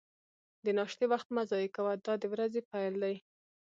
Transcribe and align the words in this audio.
د 0.65 0.65
ناشتې 0.77 1.05
وخت 1.11 1.27
مه 1.35 1.41
ضایع 1.51 1.69
کوه، 1.75 1.93
دا 2.05 2.13
د 2.21 2.23
ورځې 2.33 2.61
پیل 2.71 2.93
دی. 3.03 3.15